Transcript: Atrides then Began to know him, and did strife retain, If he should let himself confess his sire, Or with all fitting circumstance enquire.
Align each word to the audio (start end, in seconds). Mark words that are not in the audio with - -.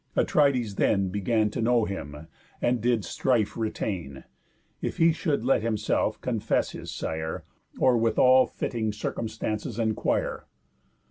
Atrides 0.17 0.77
then 0.77 1.09
Began 1.09 1.51
to 1.51 1.61
know 1.61 1.85
him, 1.85 2.25
and 2.59 2.81
did 2.81 3.05
strife 3.05 3.55
retain, 3.55 4.23
If 4.81 4.97
he 4.97 5.13
should 5.13 5.45
let 5.45 5.61
himself 5.61 6.19
confess 6.21 6.71
his 6.71 6.89
sire, 6.89 7.43
Or 7.77 7.95
with 7.99 8.17
all 8.17 8.47
fitting 8.47 8.93
circumstance 8.93 9.77
enquire. 9.77 10.47